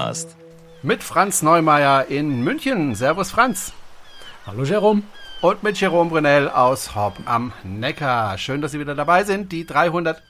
[0.00, 0.36] Kreuzfahrt-Podcast.
[0.82, 2.94] Mit Franz Neumeier in München.
[2.94, 3.72] Servus Franz.
[4.46, 5.02] Hallo Jerome.
[5.42, 8.38] Und mit Jerome Brunel aus Horb am Neckar.
[8.38, 9.52] Schön, dass Sie wieder dabei sind.
[9.52, 10.20] Die 301.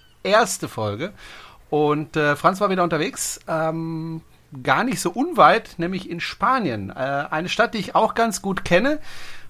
[0.67, 1.13] Folge.
[1.69, 3.41] Und äh, Franz war wieder unterwegs.
[3.47, 4.23] Ähm,
[4.63, 6.91] gar nicht so unweit, nämlich in Spanien.
[6.91, 8.99] Äh, eine Stadt, die ich auch ganz gut kenne,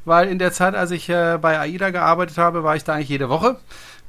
[0.04, 3.08] weil in der Zeit, als ich äh, bei AIDA gearbeitet habe, war ich da eigentlich
[3.08, 3.56] jede Woche,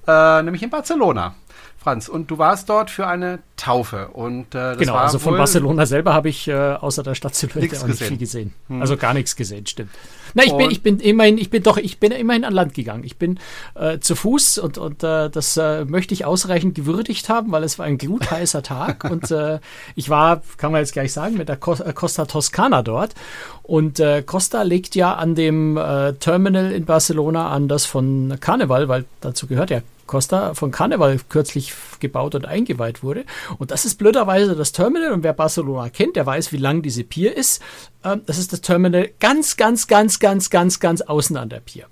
[0.08, 1.36] äh, nämlich in Barcelona.
[1.82, 4.10] Franz, und du warst dort für eine Taufe.
[4.10, 7.34] Und, äh, das genau, war also von Barcelona selber habe ich äh, außer der Stadt
[7.34, 8.08] Silhouette auch nicht gesehen.
[8.08, 8.54] viel gesehen.
[8.68, 8.82] Hm.
[8.82, 9.90] Also gar nichts gesehen, stimmt.
[10.36, 13.04] Na, ich bin, ich bin immerhin, ich bin doch, ich bin immerhin an Land gegangen.
[13.04, 13.40] Ich bin
[13.74, 17.80] äh, zu Fuß und, und äh, das äh, möchte ich ausreichend gewürdigt haben, weil es
[17.80, 19.60] war ein glutheißer Tag und äh,
[19.96, 23.16] ich war, kann man jetzt gleich sagen, mit der äh, Costa Toscana dort.
[23.64, 28.88] Und äh, Costa legt ja an dem äh, Terminal in Barcelona an das von Carnival,
[28.88, 29.82] weil dazu gehört ja
[30.12, 33.24] Costa von Carnival kürzlich gebaut und eingeweiht wurde.
[33.58, 35.14] Und das ist blöderweise das Terminal.
[35.14, 37.62] Und wer Barcelona kennt, der weiß, wie lang diese Pier ist.
[38.04, 41.86] Ähm, das ist das Terminal ganz, ganz, ganz, ganz, ganz, ganz außen an der Pier.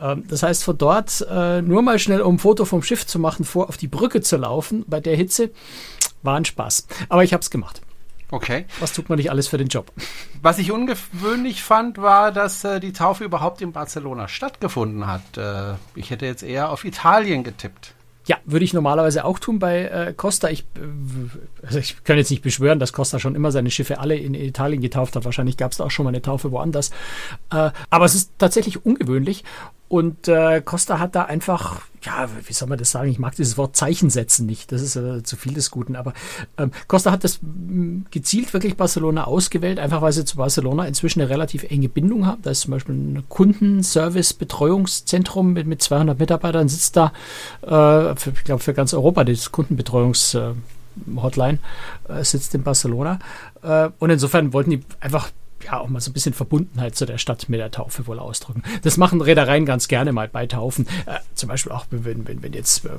[0.00, 3.18] Ähm, das heißt, von dort äh, nur mal schnell, um ein Foto vom Schiff zu
[3.18, 5.50] machen, vor auf die Brücke zu laufen bei der Hitze,
[6.22, 6.86] war ein Spaß.
[7.08, 7.82] Aber ich habe es gemacht.
[8.30, 8.66] Okay.
[8.80, 9.90] Was tut man nicht alles für den Job?
[10.42, 15.36] Was ich ungewöhnlich fand, war, dass äh, die Taufe überhaupt in Barcelona stattgefunden hat.
[15.36, 17.94] Äh, ich hätte jetzt eher auf Italien getippt.
[18.28, 20.50] Ja, würde ich normalerweise auch tun bei äh, Costa.
[20.50, 24.16] Ich, äh, also ich kann jetzt nicht beschwören, dass Costa schon immer seine Schiffe alle
[24.16, 25.24] in Italien getauft hat.
[25.24, 26.90] Wahrscheinlich gab es da auch schon mal eine Taufe woanders.
[27.50, 29.44] Äh, aber es ist tatsächlich ungewöhnlich.
[29.88, 33.08] Und äh, Costa hat da einfach, ja, wie soll man das sagen?
[33.10, 34.70] Ich mag dieses Wort Zeichen setzen nicht.
[34.72, 35.96] Das ist äh, zu viel des Guten.
[35.96, 36.12] Aber
[36.56, 41.20] ähm, Costa hat das mh, gezielt wirklich Barcelona ausgewählt, einfach weil sie zu Barcelona inzwischen
[41.20, 42.42] eine relativ enge Bindung haben.
[42.42, 47.12] Da ist zum Beispiel ein Kundenservice-Betreuungszentrum mit, mit 200 Mitarbeitern, sitzt da,
[47.62, 50.54] äh, für, ich glaube, für ganz Europa, das Kundenbetreuungs- äh,
[52.08, 53.18] äh, sitzt in Barcelona.
[53.62, 55.30] Äh, und insofern wollten die einfach
[55.64, 58.62] ja auch mal so ein bisschen Verbundenheit zu der Stadt mit der Taufe wohl ausdrücken.
[58.82, 60.86] Das machen Reedereien ganz gerne mal bei Taufen.
[61.06, 62.90] Äh, zum Beispiel auch, wenn, wenn, wenn jetzt äh,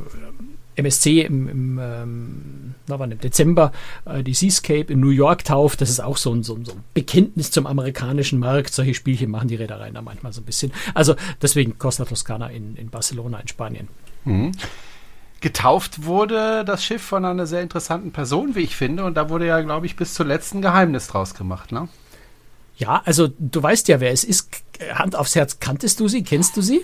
[0.80, 3.72] MSC im, im, ähm, im Dezember
[4.06, 5.82] äh, die Seascape in New York tauft.
[5.82, 8.74] Das ist auch so ein, so, ein, so ein Bekenntnis zum amerikanischen Markt.
[8.74, 10.72] Solche Spielchen machen die Reedereien da manchmal so ein bisschen.
[10.94, 13.88] Also deswegen Costa Toscana in, in Barcelona in Spanien.
[14.26, 14.52] Mhm.
[15.42, 19.06] Getauft wurde das Schiff von einer sehr interessanten Person, wie ich finde.
[19.06, 21.72] Und da wurde ja, glaube ich, bis zuletzt ein Geheimnis draus gemacht.
[21.72, 21.88] Ne?
[22.80, 24.50] Ja, also du weißt ja, wer es ist.
[24.94, 26.24] Hand aufs Herz, kanntest du sie?
[26.24, 26.82] Kennst du sie?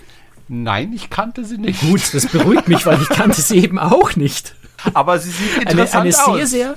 [0.48, 1.80] Nein, ich kannte sie nicht.
[1.80, 4.54] Gut, das beruhigt mich, weil ich kannte sie eben auch nicht.
[4.92, 6.36] Aber sie sieht interessant eine, eine aus.
[6.36, 6.74] Sehr, sehr,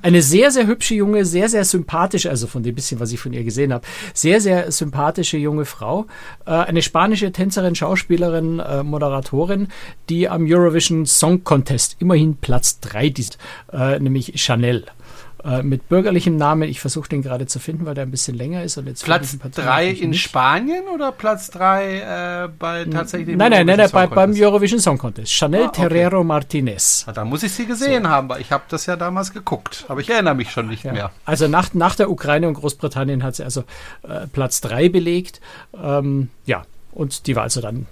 [0.00, 3.34] eine sehr, sehr hübsche junge, sehr, sehr sympathische, also von dem bisschen, was ich von
[3.34, 6.06] ihr gesehen habe, sehr, sehr sympathische junge Frau.
[6.46, 9.68] Äh, eine spanische Tänzerin, Schauspielerin, äh, Moderatorin,
[10.08, 13.38] die am Eurovision Song Contest immerhin Platz 3 ist,
[13.70, 14.86] äh, nämlich Chanel
[15.44, 16.68] äh, mit bürgerlichem Namen.
[16.68, 18.76] Ich versuche den gerade zu finden, weil der ein bisschen länger ist.
[18.76, 20.22] Und jetzt Platz 3 in nicht.
[20.22, 24.98] Spanien oder Platz 3 äh, bei tatsächlich Nein, nein, nein, nein bei, beim Eurovision Song
[24.98, 25.32] Contest.
[25.32, 25.88] Chanel ah, okay.
[25.88, 27.06] Terrero Martinez.
[27.12, 28.08] Da muss ich sie gesehen so.
[28.08, 29.84] haben, weil ich habe das ja damals geguckt.
[29.88, 30.92] Aber ich erinnere mich schon nicht ja.
[30.92, 31.10] mehr.
[31.24, 33.64] Also nach, nach der Ukraine und Großbritannien hat sie also
[34.02, 35.40] äh, Platz 3 belegt.
[35.80, 37.86] Ähm, ja, und die war also dann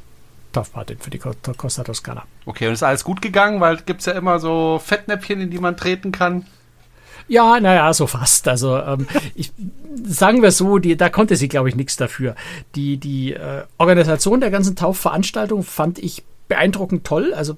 [0.52, 2.24] Taufpatin für die Costa Toscana.
[2.46, 5.58] Okay, und ist alles gut gegangen, weil gibt es ja immer so Fettnäpfchen, in die
[5.58, 6.46] man treten kann.
[7.30, 8.48] Ja, naja, so fast.
[8.48, 9.52] Also ähm, ich,
[10.04, 12.34] sagen wir so, die, da konnte sie, glaube ich, nichts dafür.
[12.74, 17.32] Die, die äh, Organisation der ganzen Taufveranstaltung fand ich beeindruckend toll.
[17.32, 17.56] Also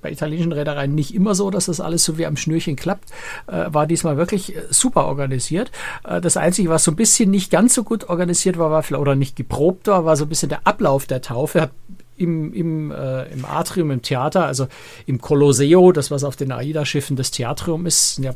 [0.00, 3.10] bei italienischen Reedereien nicht immer so, dass das alles so wie am Schnürchen klappt.
[3.48, 5.72] Äh, war diesmal wirklich äh, super organisiert.
[6.04, 9.16] Äh, das Einzige, was so ein bisschen nicht ganz so gut organisiert war, war oder
[9.16, 11.62] nicht geprobt war, war so ein bisschen der Ablauf der Taufe.
[11.62, 11.72] Hat
[12.20, 14.68] im, im, äh, im Atrium, im Theater, also
[15.06, 18.34] im Colosseo, das was auf den AIDA-Schiffen das Theatrium ist, ja, äh,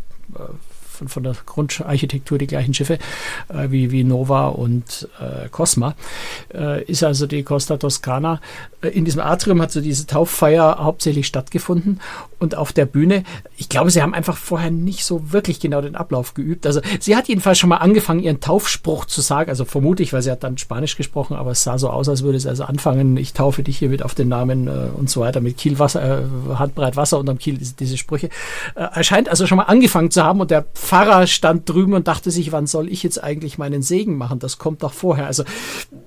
[0.95, 2.99] von, von der Grundarchitektur die gleichen Schiffe
[3.49, 5.95] äh, wie, wie Nova und äh, Cosma,
[6.55, 8.41] äh, ist also die Costa Toscana.
[8.81, 12.01] Äh, in diesem Atrium hat so diese Tauffeier hauptsächlich stattgefunden
[12.39, 13.25] und auf der Bühne,
[13.57, 16.67] ich glaube, sie haben einfach vorher nicht so wirklich genau den Ablauf geübt.
[16.67, 20.23] Also sie hat jedenfalls schon mal angefangen, ihren Taufspruch zu sagen, also vermute ich, weil
[20.23, 23.17] sie hat dann Spanisch gesprochen, aber es sah so aus, als würde es also anfangen,
[23.17, 26.97] ich taufe dich hiermit auf den Namen äh, und so weiter, mit Kielwasser, äh, Handbreit
[26.97, 28.29] Wasser unterm Kiel, diese, diese Sprüche.
[28.75, 32.07] Äh, er scheint also schon mal angefangen zu haben und der Pfarrer stand drüben und
[32.07, 34.39] dachte sich, wann soll ich jetzt eigentlich meinen Segen machen?
[34.39, 35.27] Das kommt doch vorher.
[35.27, 35.45] Also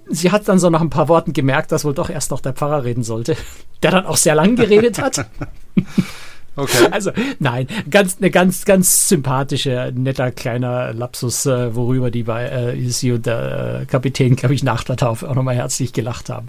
[0.07, 2.53] sie hat dann so nach ein paar Worten gemerkt, dass wohl doch erst noch der
[2.53, 3.35] Pfarrer reden sollte,
[3.83, 5.25] der dann auch sehr lang geredet hat.
[6.59, 6.87] Okay.
[6.89, 12.89] Also nein, ganz eine ganz ganz sympathische, netter kleiner Lapsus, äh, worüber die bei äh,
[12.89, 16.47] sie und der äh, Kapitän, glaube ich, nach der Taufe auch nochmal herzlich gelacht haben.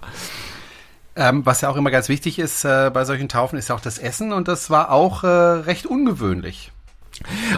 [1.14, 3.80] Ähm, was ja auch immer ganz wichtig ist äh, bei solchen Taufen, ist ja auch
[3.80, 6.72] das Essen und das war auch äh, recht ungewöhnlich.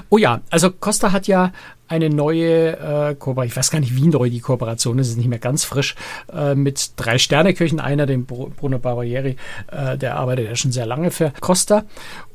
[0.08, 1.52] Oh ja, also Costa hat ja
[1.88, 5.28] eine neue äh, Kooperation, ich weiß gar nicht, wie neu die Kooperation ist, ist nicht
[5.28, 5.96] mehr ganz frisch,
[6.32, 9.36] äh, mit drei Sterneköchen, einer, dem Bruno Barrieri,
[9.70, 11.84] äh, der arbeitet ja schon sehr lange für Costa.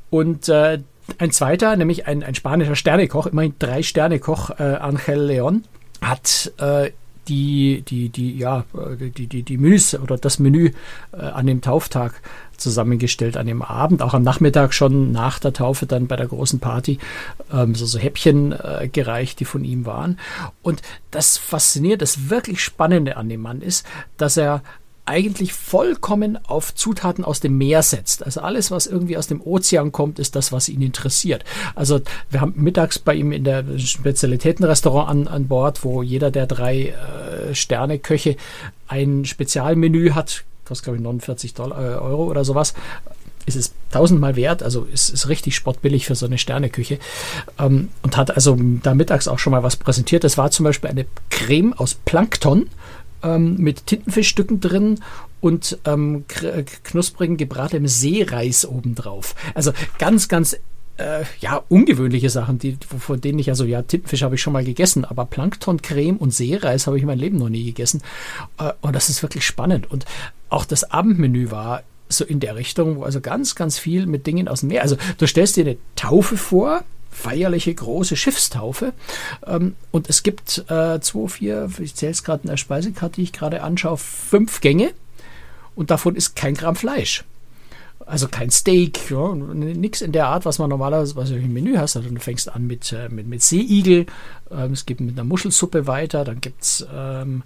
[0.10, 0.80] Und äh,
[1.18, 5.64] ein zweiter, nämlich ein, ein spanischer Sternekoch, immerhin drei Sternekoch, äh, Angel Leon,
[6.02, 6.92] hat äh,
[7.28, 8.66] die, die, die, ja,
[9.00, 10.72] die, die, die Menüs oder das Menü
[11.12, 12.22] äh, an dem Tauftag
[12.58, 16.60] zusammengestellt, an dem Abend, auch am Nachmittag schon nach der Taufe dann bei der großen
[16.60, 17.00] Party,
[17.52, 20.20] ähm, so, so Häppchen äh, gereicht, die von ihm waren.
[20.62, 20.82] Und
[21.12, 23.86] das Faszinierende, das wirklich Spannende an dem Mann ist,
[24.18, 24.62] dass er
[25.06, 28.26] eigentlich vollkommen auf Zutaten aus dem Meer setzt.
[28.26, 31.44] Also alles, was irgendwie aus dem Ozean kommt, ist das, was ihn interessiert.
[31.76, 36.48] Also wir haben mittags bei ihm in der Spezialitätenrestaurant an, an Bord, wo jeder der
[36.48, 38.36] drei äh, Sterne-Köche
[38.88, 42.74] ein Spezialmenü hat, kostet glaube ich 49 Dollar, äh, Euro oder sowas.
[43.46, 46.98] Ist es tausendmal wert, also ist, ist richtig sportbillig für so eine Sterneküche.
[47.60, 50.24] Ähm, und hat also da mittags auch schon mal was präsentiert.
[50.24, 52.70] Das war zum Beispiel eine Creme aus Plankton
[53.26, 55.00] ähm, mit Tintenfischstücken drin
[55.42, 56.26] und ähm,
[56.84, 59.36] knusprigen gebratenem Seereis obendrauf.
[59.54, 60.58] Also ganz, ganz
[60.98, 64.64] äh, ja, ungewöhnliche Sachen, die, von denen ich also, ja, Tintenfisch habe ich schon mal
[64.64, 68.02] gegessen, aber Planktoncreme und Seereis habe ich in meinem Leben noch nie gegessen.
[68.60, 69.92] Äh, und das ist wirklich spannend.
[69.92, 70.06] Und
[70.50, 74.48] auch das Abendmenü war so in der Richtung, wo also ganz, ganz viel mit Dingen
[74.48, 74.84] aus dem Meer.
[74.84, 76.84] Also du stellst dir eine Taufe vor,
[77.16, 78.94] feierliche große Schiffstaufe.
[79.46, 83.24] Ähm, und es gibt äh, zwei, vier, ich zähle es gerade in der Speisekarte, die
[83.24, 84.92] ich gerade anschaue, fünf Gänge.
[85.76, 87.24] Und davon ist kein Gramm Fleisch.
[88.06, 91.78] Also kein Steak, ja, nichts in der Art, was man normalerweise was du im Menü
[91.78, 91.96] hast.
[91.96, 94.06] Also du fängst an mit, äh, mit, mit Seeigel,
[94.52, 97.44] ähm, es geht mit einer Muschelsuppe weiter, dann gibt es ähm,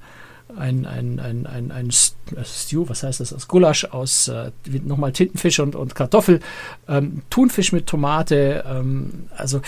[0.58, 4.52] ein, ein, ein, ein, ein Stew, was heißt das, aus Gulasch, aus äh,
[4.84, 6.40] nochmal Tintenfisch und, und Kartoffel,
[6.88, 9.62] ähm, Thunfisch mit Tomate, ähm, also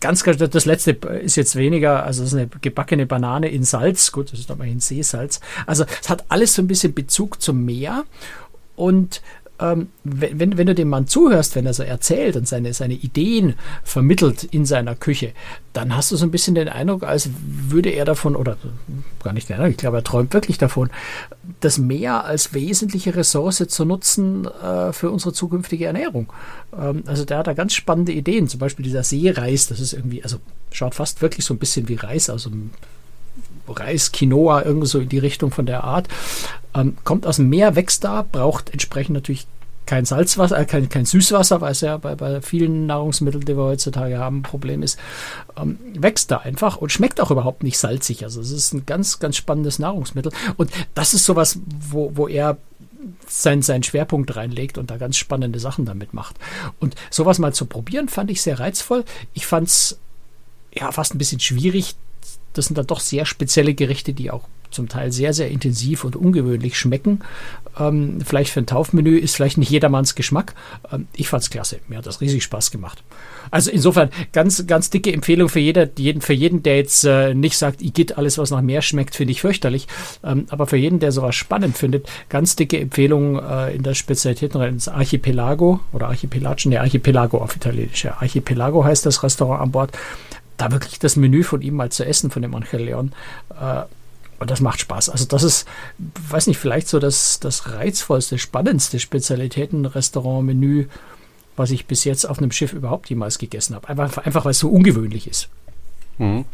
[0.00, 4.32] ganz, das letzte ist jetzt weniger, also das ist eine gebackene Banane in Salz, gut,
[4.32, 7.64] das ist doch mal in Seesalz, also es hat alles so ein bisschen Bezug zum
[7.64, 8.04] Meer
[8.76, 9.22] und
[9.60, 13.54] ähm, wenn, wenn du dem Mann zuhörst, wenn er so erzählt und seine, seine Ideen
[13.84, 15.32] vermittelt in seiner Küche,
[15.72, 18.56] dann hast du so ein bisschen den Eindruck, als würde er davon, oder
[19.22, 20.90] gar nicht den Eindruck, ich glaube, er träumt wirklich davon,
[21.60, 26.32] das Meer als wesentliche Ressource zu nutzen äh, für unsere zukünftige Ernährung.
[26.76, 30.22] Ähm, also der hat da ganz spannende Ideen, zum Beispiel dieser Seereis, das ist irgendwie,
[30.22, 30.38] also
[30.72, 32.70] schaut fast wirklich so ein bisschen wie Reis aus einem
[33.72, 36.08] Reis, Quinoa, irgendwo so in die Richtung von der Art.
[36.74, 39.46] Ähm, kommt aus dem Meer, wächst da, braucht entsprechend natürlich
[39.90, 43.64] kein Salzwasser, äh, kein, kein Süßwasser, weil es ja bei, bei vielen Nahrungsmitteln, die wir
[43.64, 44.98] heutzutage haben, ein Problem ist,
[45.56, 48.22] ähm, wächst da einfach und schmeckt auch überhaupt nicht salzig.
[48.22, 50.30] Also es ist ein ganz, ganz spannendes Nahrungsmittel.
[50.56, 52.56] Und das ist sowas, wo, wo er
[53.26, 56.36] sein, seinen Schwerpunkt reinlegt und da ganz spannende Sachen damit macht.
[56.78, 59.04] Und sowas mal zu probieren, fand ich sehr reizvoll.
[59.34, 59.98] Ich fand es
[60.72, 61.96] ja fast ein bisschen schwierig,
[62.52, 66.16] das sind dann doch sehr spezielle Gerichte, die auch zum Teil sehr, sehr intensiv und
[66.16, 67.20] ungewöhnlich schmecken.
[67.78, 70.54] Ähm, vielleicht für ein Taufmenü ist vielleicht nicht jedermanns Geschmack.
[70.92, 71.80] Ähm, ich fand's klasse.
[71.88, 73.02] Mir hat das riesig Spaß gemacht.
[73.50, 77.56] Also insofern ganz, ganz dicke Empfehlung für jeder, jeden, für jeden, der jetzt äh, nicht
[77.56, 79.86] sagt, Igitt, alles was nach mehr schmeckt, finde ich fürchterlich.
[80.22, 84.60] Ähm, aber für jeden, der sowas spannend findet, ganz dicke Empfehlung äh, in der Spezialitäten
[84.62, 88.04] ins Archipelago oder Archipelagio, ne, Archipelago auf Italienisch.
[88.04, 89.92] Ja, Archipelago heißt das Restaurant an Bord
[90.60, 93.12] da wirklich das Menü von ihm mal zu essen, von dem Angel Leon.
[93.58, 93.82] Äh,
[94.38, 95.10] und das macht Spaß.
[95.10, 100.86] Also das ist, weiß nicht, vielleicht so das, das reizvollste, spannendste Spezialitäten-Restaurant-Menü,
[101.56, 103.88] was ich bis jetzt auf einem Schiff überhaupt jemals gegessen habe.
[103.88, 105.50] Einfach, einfach weil es so ungewöhnlich ist.
[106.16, 106.46] Mhm.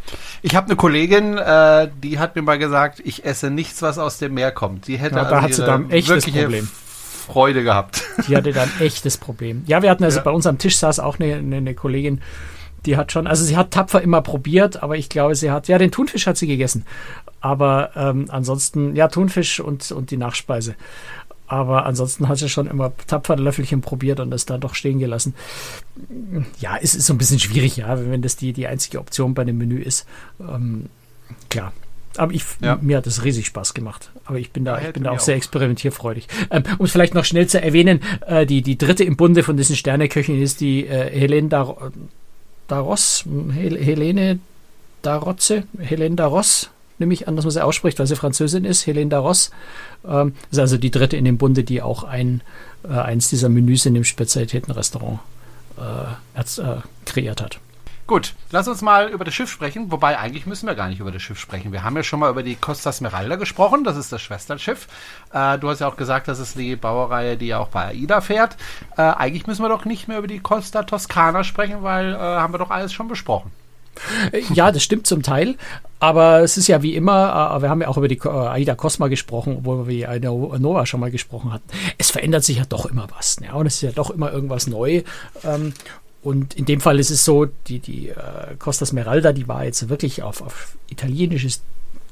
[0.42, 4.18] Ich habe eine Kollegin, äh, die hat mir mal gesagt, ich esse nichts, was aus
[4.18, 4.86] dem Meer kommt.
[4.86, 6.68] Sie hätte ja, da also hat sie dann echtes Problem.
[7.26, 8.02] Freude gehabt.
[8.28, 9.64] Die hatte dann echtes Problem.
[9.66, 10.24] Ja, wir hatten also ja.
[10.24, 12.20] bei uns am Tisch saß auch eine, eine, eine Kollegin,
[12.86, 15.78] die hat schon, also sie hat tapfer immer probiert, aber ich glaube, sie hat, ja,
[15.78, 16.84] den Thunfisch hat sie gegessen.
[17.40, 20.74] Aber ähm, ansonsten, ja, Thunfisch und, und die Nachspeise.
[21.48, 25.34] Aber ansonsten hat sie schon immer tapfer Löffelchen probiert und das da doch stehen gelassen.
[26.58, 29.44] Ja, es ist so ein bisschen schwierig, ja, wenn das die, die einzige Option bei
[29.44, 30.06] dem Menü ist.
[30.40, 30.86] Ähm,
[31.48, 31.72] klar,
[32.16, 32.78] aber ich, ja.
[32.80, 34.10] mir hat es riesig Spaß gemacht.
[34.24, 36.26] Aber ich bin da, ich bin da auch, auch, sehr experimentierfreudig.
[36.50, 39.56] Ähm, um es vielleicht noch schnell zu erwähnen, äh, die, die dritte im Bunde von
[39.56, 41.48] diesen Sterneköchen ist die äh, Helene
[42.68, 44.38] Dar Daros, Helene
[45.02, 49.10] Darotze, Helene Daros, nehme ich an, dass man sie ausspricht, weil sie Französin ist, Helene
[49.10, 49.50] Daros.
[50.06, 52.42] Ähm, ist also die dritte in dem Bunde, die auch ein,
[52.84, 55.20] äh, eins dieser Menüs in dem Spezialitätenrestaurant
[55.78, 57.60] äh, äh, kreiert hat.
[58.06, 59.90] Gut, lass uns mal über das Schiff sprechen.
[59.90, 61.72] Wobei, eigentlich müssen wir gar nicht über das Schiff sprechen.
[61.72, 63.82] Wir haben ja schon mal über die Costa Smeralda gesprochen.
[63.82, 64.86] Das ist das Schwesternschiff.
[65.32, 68.20] Äh, du hast ja auch gesagt, das ist die Baureihe, die ja auch bei AIDA
[68.20, 68.56] fährt.
[68.96, 72.54] Äh, eigentlich müssen wir doch nicht mehr über die Costa Toscana sprechen, weil äh, haben
[72.54, 73.50] wir doch alles schon besprochen.
[74.52, 75.56] Ja, das stimmt zum Teil.
[75.98, 78.74] Aber es ist ja wie immer, äh, wir haben ja auch über die äh, Aida
[78.76, 81.64] Cosma gesprochen, wo wir Aida Nova schon mal gesprochen hatten.
[81.98, 83.38] Es verändert sich ja doch immer was.
[83.42, 85.02] Ja, und es ist ja doch immer irgendwas neu.
[86.26, 89.88] Und in dem Fall ist es so, die, die äh, Costa Smeralda, die war jetzt
[89.88, 91.62] wirklich auf, auf italienisches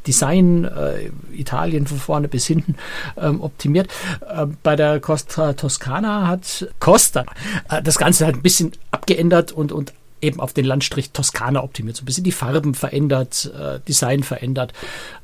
[0.07, 2.77] Design, äh, Italien von vorne bis hinten
[3.17, 3.89] ähm, optimiert.
[4.21, 7.25] Äh, bei der Costa Toscana hat Costa
[7.69, 9.93] äh, das Ganze halt ein bisschen abgeändert und, und
[10.25, 11.97] eben auf den Landstrich Toskana optimiert.
[11.97, 14.73] So ein bisschen die Farben verändert, äh, Design verändert.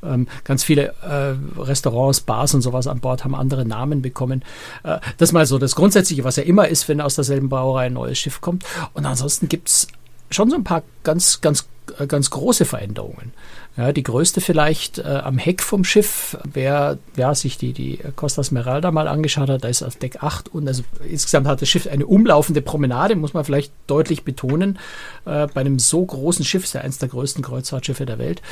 [0.02, 4.44] Ähm, ganz viele äh, Restaurants, Bars und sowas an Bord haben andere Namen bekommen.
[4.84, 7.94] Äh, das mal so das Grundsätzliche, was ja immer ist, wenn aus derselben Brauerei ein
[7.94, 8.64] neues Schiff kommt.
[8.94, 9.88] Und ansonsten gibt es
[10.30, 11.66] schon so ein paar ganz, ganz,
[11.98, 13.32] äh, ganz große Veränderungen.
[13.76, 18.42] Ja, die größte vielleicht äh, am Heck vom Schiff, wer ja, sich die, die Costa
[18.42, 21.86] Smeralda mal angeschaut hat, da ist auf Deck 8 und also insgesamt hat das Schiff
[21.86, 24.78] eine umlaufende Promenade, muss man vielleicht deutlich betonen.
[25.24, 28.42] Äh, bei einem so großen Schiff, ist ja eines der größten Kreuzfahrtschiffe der Welt,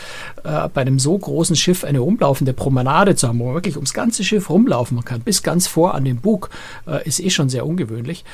[0.45, 3.95] äh, bei einem so großen Schiff eine umlaufende Promenade zu haben, wo man wirklich ums
[3.95, 6.49] ganze Schiff rumlaufen kann, bis ganz vor an den Bug,
[6.87, 8.25] äh, ist eh schon sehr ungewöhnlich.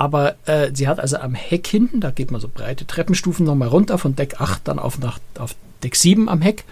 [0.00, 3.68] Aber äh, sie hat also am Heck hinten, da geht man so breite Treppenstufen nochmal
[3.68, 6.64] runter von Deck 8 dann auf, nach, auf Deck 7 am Heck.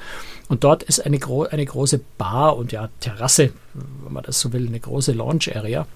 [0.48, 4.54] Und dort ist eine, gro eine große Bar und ja, Terrasse, wenn man das so
[4.54, 5.86] will, eine große Launch-Area.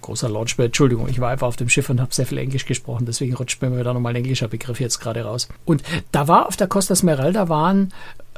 [0.00, 3.06] Großer Launch, Entschuldigung, ich war einfach auf dem Schiff und habe sehr viel Englisch gesprochen,
[3.06, 5.48] deswegen rutscht mir da nochmal ein englischer Begriff jetzt gerade raus.
[5.64, 7.92] Und da war auf der Costa Smeralda waren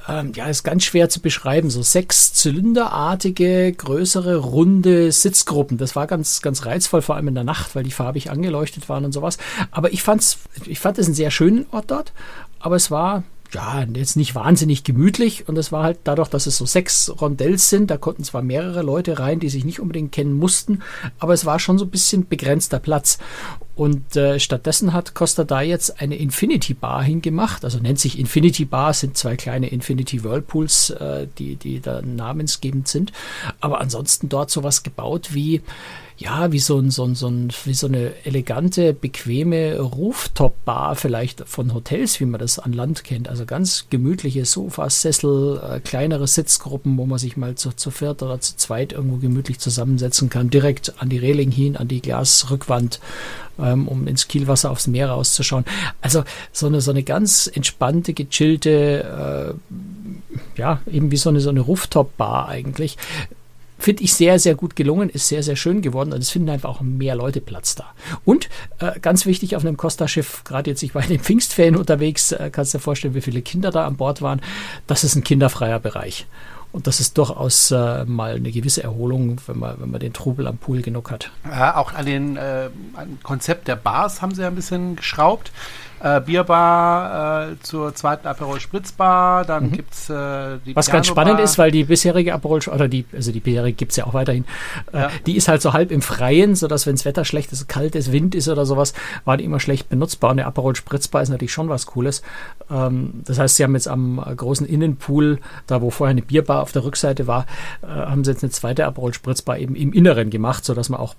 [0.08, 5.78] ähm, ja, ist ganz schwer zu beschreiben, so sechs zylinderartige, größere, runde Sitzgruppen.
[5.78, 9.04] Das war ganz, ganz reizvoll, vor allem in der Nacht, weil die farbig angeleuchtet waren
[9.04, 9.38] und sowas.
[9.70, 12.12] Aber ich fand's, ich fand es einen sehr schönen Ort dort,
[12.58, 13.22] aber es war
[13.54, 15.48] ja, jetzt nicht wahnsinnig gemütlich.
[15.48, 18.82] Und es war halt dadurch, dass es so sechs Rondells sind, da konnten zwar mehrere
[18.82, 20.82] Leute rein, die sich nicht unbedingt kennen mussten,
[21.18, 23.18] aber es war schon so ein bisschen begrenzter Platz.
[23.76, 28.64] Und äh, stattdessen hat Costa da jetzt eine Infinity Bar hingemacht, also nennt sich Infinity
[28.64, 33.12] Bar, sind zwei kleine Infinity Whirlpools, äh, die, die da namensgebend sind,
[33.60, 35.60] aber ansonsten dort sowas gebaut wie
[36.24, 41.46] ja, wie so, ein, so, ein, so, ein, wie so eine elegante, bequeme Rooftop-Bar vielleicht
[41.46, 43.28] von Hotels, wie man das an Land kennt.
[43.28, 48.22] Also ganz gemütliche Sofas, Sessel, äh, kleinere Sitzgruppen, wo man sich mal zu, zu viert
[48.22, 53.00] oder zu zweit irgendwo gemütlich zusammensetzen kann, direkt an die Reling hin, an die Glasrückwand,
[53.58, 55.66] ähm, um ins Kielwasser aufs Meer rauszuschauen.
[56.00, 59.58] Also so eine, so eine ganz entspannte, gechillte,
[60.56, 62.96] äh, ja, eben wie so eine, so eine Rooftop-Bar eigentlich
[63.84, 66.70] finde ich sehr, sehr gut gelungen, ist sehr, sehr schön geworden und es finden einfach
[66.70, 67.84] auch mehr Leute Platz da.
[68.24, 68.48] Und
[68.78, 72.48] äh, ganz wichtig auf einem Costa-Schiff, gerade jetzt, ich war in den Pfingstferien unterwegs, äh,
[72.50, 74.40] kannst du dir vorstellen, wie viele Kinder da an Bord waren.
[74.86, 76.26] Das ist ein kinderfreier Bereich.
[76.72, 80.46] Und das ist durchaus äh, mal eine gewisse Erholung, wenn man, wenn man den Trubel
[80.46, 81.30] am Pool genug hat.
[81.44, 85.52] Ja, auch an den äh, an Konzept der Bars haben sie ja ein bisschen geschraubt
[86.00, 89.72] äh, Bierbar äh, zur zweiten Aperol Spritzbar, dann mhm.
[89.72, 91.44] gibt's äh, die Was Piano ganz spannend Bar.
[91.44, 94.44] ist, weil die bisherige Aperol, oder die, also die bisherige gibt's ja auch weiterhin,
[94.92, 95.10] äh, ja.
[95.26, 98.12] die ist halt so halb im Freien, sodass wenn das Wetter schlecht ist, kalt ist,
[98.12, 100.30] Wind ist oder sowas, war die immer schlecht benutzbar.
[100.30, 102.22] Und der Aperol Spritzbar ist natürlich schon was Cooles.
[102.70, 106.62] Ähm, das heißt, sie haben jetzt am äh, großen Innenpool, da wo vorher eine Bierbar
[106.62, 107.46] auf der Rückseite war,
[107.82, 111.14] äh, haben sie jetzt eine zweite Aperol Spritzbar eben im Inneren gemacht, sodass man auch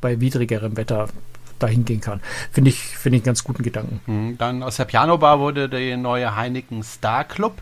[0.00, 1.08] bei widrigerem Wetter
[1.58, 2.20] dahin gehen kann.
[2.52, 4.00] Finde ich, finde ich einen ganz guten Gedanken.
[4.06, 4.38] Mhm.
[4.38, 7.60] Dann aus der Piano Bar wurde der neue Heineken Star Club.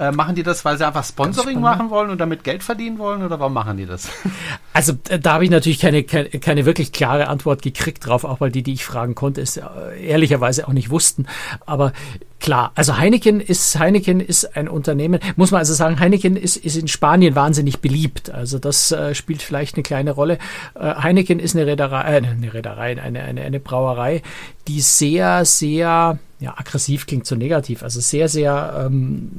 [0.00, 3.22] Äh, machen die das, weil sie einfach Sponsoring machen wollen und damit Geld verdienen wollen
[3.22, 4.08] oder warum machen die das?
[4.72, 8.52] Also da habe ich natürlich keine, keine, keine, wirklich klare Antwort gekriegt drauf, auch weil
[8.52, 9.62] die, die ich fragen konnte, es äh,
[10.00, 11.26] ehrlicherweise auch nicht wussten.
[11.66, 11.92] Aber
[12.38, 16.76] Klar, also Heineken ist Heineken ist ein Unternehmen, muss man also sagen, Heineken ist, ist
[16.76, 18.30] in Spanien wahnsinnig beliebt.
[18.30, 20.38] Also das äh, spielt vielleicht eine kleine Rolle.
[20.74, 24.22] Äh, Heineken ist eine Reederei, äh, eine Reederei, eine, eine, eine Brauerei,
[24.68, 29.30] die sehr, sehr ja, aggressiv klingt so negativ, also sehr, sehr ähm,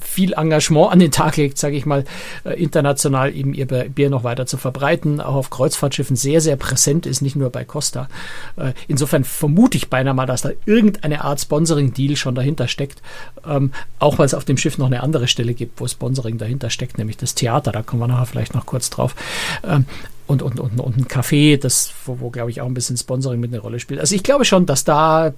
[0.00, 2.04] viel Engagement an den Tag legt, sage ich mal,
[2.44, 7.06] äh, international eben ihr Bier noch weiter zu verbreiten, auch auf Kreuzfahrtschiffen sehr, sehr präsent
[7.06, 8.08] ist, nicht nur bei Costa.
[8.56, 13.02] Äh, insofern vermute ich beinahe mal, dass da irgendeine Art Sponsoring-Deal schon dahinter steckt,
[13.44, 16.70] ähm, auch weil es auf dem Schiff noch eine andere Stelle gibt, wo Sponsoring dahinter
[16.70, 19.16] steckt, nämlich das Theater, da kommen wir nachher vielleicht noch kurz drauf.
[19.64, 19.86] Ähm,
[20.28, 23.40] und, und, und, und ein Café, das, wo, wo glaube ich auch ein bisschen Sponsoring
[23.40, 23.98] mit eine Rolle spielt.
[23.98, 25.32] Also ich glaube schon, dass da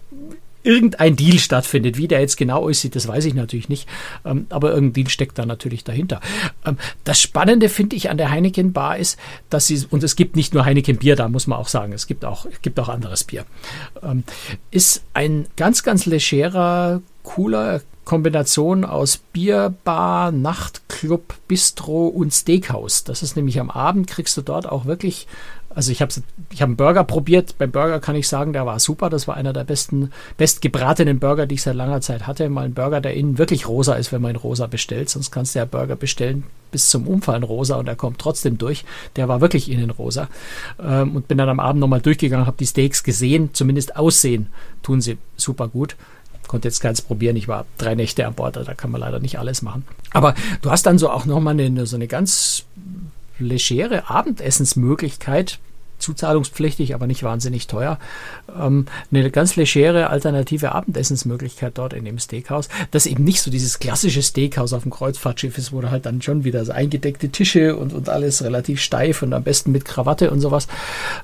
[0.62, 1.96] irgendein Deal stattfindet.
[1.96, 3.88] Wie der jetzt genau aussieht, das weiß ich natürlich nicht.
[4.24, 6.20] Ähm, aber irgendein Deal steckt da natürlich dahinter.
[6.64, 10.36] Ähm, das Spannende finde ich an der Heineken Bar ist, dass sie, und es gibt
[10.36, 12.88] nicht nur Heineken Bier, da muss man auch sagen, es gibt auch, es gibt auch
[12.88, 13.44] anderes Bier,
[14.02, 14.24] ähm,
[14.70, 23.04] ist ein ganz, ganz legerer, cooler Kombination aus Bierbar, Nachtclub, Bistro und Steakhouse.
[23.04, 25.26] Das ist nämlich am Abend, kriegst du dort auch wirklich
[25.72, 26.12] also ich habe
[26.50, 27.56] ich hab einen Burger probiert.
[27.56, 29.08] Beim Burger kann ich sagen, der war super.
[29.08, 32.48] Das war einer der besten, bestgebratenen Burger, die ich seit langer Zeit hatte.
[32.48, 35.08] Mal ein Burger, der innen wirklich rosa ist, wenn man ihn rosa bestellt.
[35.10, 38.84] Sonst kannst du ja Burger bestellen bis zum Umfallen rosa und er kommt trotzdem durch.
[39.14, 40.28] Der war wirklich innen rosa.
[40.82, 43.50] Ähm, und bin dann am Abend nochmal durchgegangen, habe die Steaks gesehen.
[43.52, 44.48] Zumindest aussehen
[44.82, 45.94] tun sie super gut
[46.50, 47.36] konnte jetzt keins probieren.
[47.36, 49.84] Ich war drei Nächte an Bord, da kann man leider nicht alles machen.
[50.10, 52.64] Aber du hast dann so auch nochmal eine, so eine ganz
[53.38, 55.60] legere Abendessensmöglichkeit
[56.00, 57.98] zuzahlungspflichtig, aber nicht wahnsinnig teuer.
[58.58, 63.78] Ähm, eine ganz legere alternative Abendessensmöglichkeit dort in dem Steakhouse, das eben nicht so dieses
[63.78, 67.76] klassische Steakhouse auf dem Kreuzfahrtschiff ist, wo du halt dann schon wieder so eingedeckte Tische
[67.76, 70.66] und, und alles relativ steif und am besten mit Krawatte und sowas,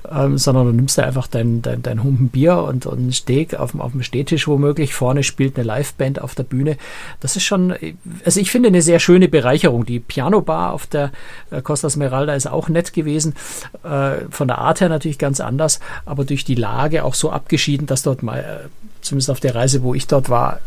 [0.09, 3.55] ähm, sondern du nimmst da einfach dein, dein, dein Humpen Bier und, und ein Steak
[3.55, 4.93] auf, auf dem Stehtisch womöglich.
[4.93, 6.77] Vorne spielt eine Liveband auf der Bühne.
[7.19, 7.75] Das ist schon,
[8.23, 9.85] also ich finde eine sehr schöne Bereicherung.
[9.85, 11.11] Die Piano Bar auf der
[11.51, 13.35] äh, Costa Smeralda ist auch nett gewesen.
[13.83, 17.87] Äh, von der Art her natürlich ganz anders, aber durch die Lage auch so abgeschieden,
[17.87, 18.67] dass dort mal, äh,
[19.01, 20.59] zumindest auf der Reise, wo ich dort war,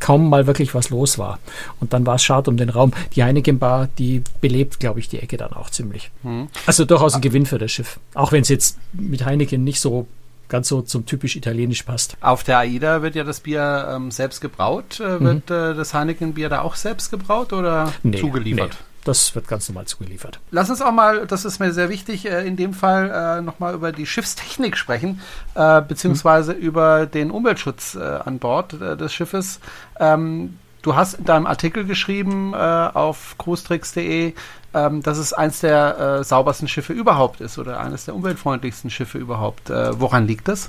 [0.00, 1.38] kaum mal wirklich was los war.
[1.80, 2.92] Und dann war es schade um den Raum.
[3.14, 6.10] Die Heineken Bar, die belebt, glaube ich, die Ecke dann auch ziemlich.
[6.22, 6.48] Hm.
[6.66, 7.98] Also durchaus ein Gewinn für das Schiff.
[8.12, 10.06] Auch wenn es jetzt mit Heineken nicht so
[10.48, 12.16] ganz so zum typisch italienisch passt.
[12.20, 15.00] Auf der AIDA wird ja das Bier ähm, selbst gebraut.
[15.00, 15.56] Äh, wird mhm.
[15.56, 18.70] äh, das Heineken Bier da auch selbst gebraut oder nee, zugeliefert?
[18.72, 18.93] Nee.
[19.04, 20.40] Das wird ganz normal zugeliefert.
[20.50, 23.74] Lass uns auch mal, das ist mir sehr wichtig, äh, in dem Fall äh, nochmal
[23.74, 25.20] über die Schiffstechnik sprechen,
[25.54, 26.60] äh, beziehungsweise hm.
[26.60, 29.60] über den Umweltschutz äh, an Bord des Schiffes.
[30.00, 34.34] Ähm, du hast in deinem Artikel geschrieben äh, auf cruestricks.de,
[34.74, 39.18] ähm, dass es eines der äh, saubersten Schiffe überhaupt ist oder eines der umweltfreundlichsten Schiffe
[39.18, 39.70] überhaupt.
[39.70, 40.68] Äh, woran liegt das?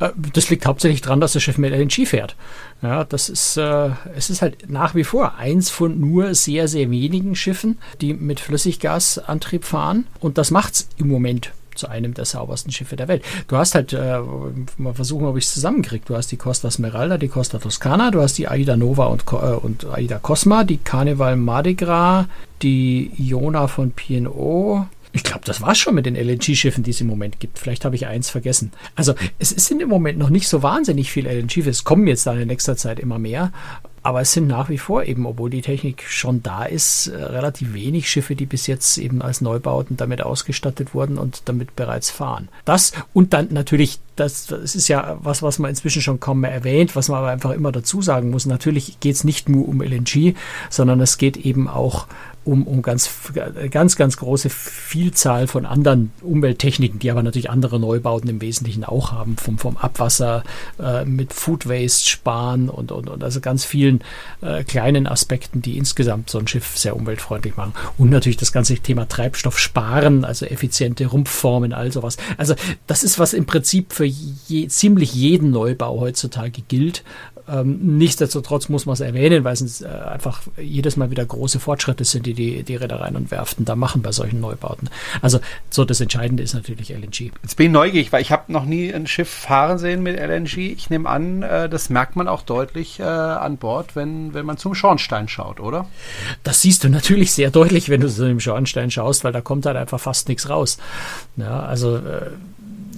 [0.00, 2.34] Äh, das liegt hauptsächlich daran, dass das Schiff mit LNG fährt.
[2.82, 6.90] Ja, das ist, äh, es ist halt nach wie vor eins von nur sehr, sehr
[6.90, 10.08] wenigen Schiffen, die mit Flüssiggasantrieb fahren.
[10.18, 13.24] Und das macht es im Moment zu einem der saubersten Schiffe der Welt.
[13.48, 14.18] Du hast halt, äh,
[14.78, 16.04] mal versuchen, ob ich es zusammenkriege.
[16.06, 19.34] Du hast die Costa Smeralda, die Costa Toscana, du hast die Aida Nova und, äh,
[19.34, 22.26] und Aida Cosma, die Carnival Mardi Gras,
[22.62, 27.06] die Iona von P&O, ich glaube, das war's schon mit den LNG-Schiffen, die es im
[27.06, 27.58] Moment gibt.
[27.58, 28.72] Vielleicht habe ich eins vergessen.
[28.94, 31.70] Also es sind im Moment noch nicht so wahnsinnig viele LNG-Schiffe.
[31.70, 33.52] Es kommen jetzt dann in nächster Zeit immer mehr.
[34.04, 37.72] Aber es sind nach wie vor eben, obwohl die Technik schon da ist, äh, relativ
[37.72, 42.48] wenig Schiffe, die bis jetzt eben als Neubauten damit ausgestattet wurden und damit bereits fahren.
[42.64, 46.50] Das und dann natürlich, das, das ist ja was, was man inzwischen schon kaum mehr
[46.50, 48.44] erwähnt, was man aber einfach immer dazu sagen muss.
[48.44, 50.34] Natürlich geht es nicht nur um LNG,
[50.68, 52.08] sondern es geht eben auch
[52.44, 53.10] um, um ganz,
[53.70, 59.12] ganz, ganz große Vielzahl von anderen Umwelttechniken, die aber natürlich andere Neubauten im Wesentlichen auch
[59.12, 60.42] haben, vom, vom Abwasser
[60.78, 64.02] äh, mit Food Waste sparen und, und, und also ganz vielen
[64.40, 67.74] äh, kleinen Aspekten, die insgesamt so ein Schiff sehr umweltfreundlich machen.
[67.98, 72.16] Und natürlich das ganze Thema Treibstoff sparen, also effiziente Rumpfformen, all sowas.
[72.36, 72.54] Also
[72.86, 77.04] das ist, was im Prinzip für je, ziemlich jeden Neubau heutzutage gilt.
[77.48, 82.04] Ähm, nichtsdestotrotz muss man es erwähnen, weil es äh, einfach jedes Mal wieder große Fortschritte
[82.04, 84.90] sind, die die, die Reedereien und Werften da machen bei solchen Neubauten.
[85.20, 87.32] Also so das Entscheidende ist natürlich LNG.
[87.42, 90.58] Jetzt bin ich neugierig, weil ich habe noch nie ein Schiff fahren sehen mit LNG.
[90.58, 94.58] Ich nehme an, äh, das merkt man auch deutlich äh, an Bord, wenn, wenn man
[94.58, 95.86] zum Schornstein schaut, oder?
[96.42, 99.66] Das siehst du natürlich sehr deutlich, wenn du zu dem Schornstein schaust, weil da kommt
[99.66, 100.78] halt einfach fast nichts raus.
[101.36, 102.30] Ja, also äh,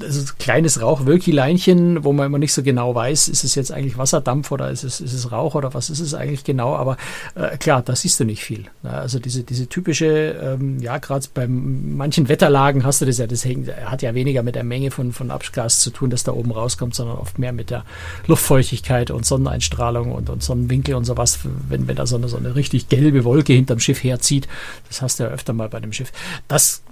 [0.03, 3.99] also ein kleines Rauchwölkileinchen, wo man immer nicht so genau weiß, ist es jetzt eigentlich
[3.99, 6.97] Wasserdampf oder ist es, ist es Rauch oder was ist es eigentlich genau, aber
[7.35, 8.65] äh, klar, da siehst du nicht viel.
[8.83, 8.91] Ne?
[8.91, 13.45] Also diese, diese typische, ähm, ja, gerade bei manchen Wetterlagen hast du das ja, das
[13.45, 16.51] hängt, hat ja weniger mit der Menge von, von Abgas zu tun, das da oben
[16.51, 17.85] rauskommt, sondern oft mehr mit der
[18.27, 22.55] Luftfeuchtigkeit und Sonneneinstrahlung und, und Sonnenwinkel und sowas, wenn, wenn da so eine, so eine
[22.55, 24.49] richtig gelbe Wolke hinterm Schiff herzieht,
[24.89, 26.13] das hast du ja öfter mal bei dem Schiff.
[26.49, 26.83] Das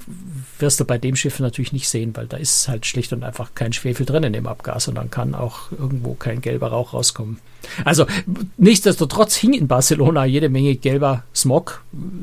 [0.58, 3.54] wirst du bei dem Schiff natürlich nicht sehen, weil da ist halt schlicht und einfach
[3.54, 7.38] kein Schwefel drin in dem Abgas und dann kann auch irgendwo kein gelber Rauch rauskommen.
[7.84, 8.06] Also
[8.58, 11.82] nichtsdestotrotz hing in Barcelona jede Menge gelber Smog.